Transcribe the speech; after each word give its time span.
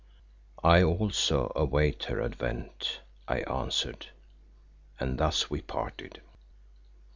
"I 0.63 0.81
also 0.81 1.51
await 1.55 2.05
her 2.05 2.23
advent," 2.23 3.01
I 3.27 3.41
answered, 3.41 4.07
and 4.99 5.19
thus 5.19 5.51
we 5.51 5.61
parted. 5.61 6.23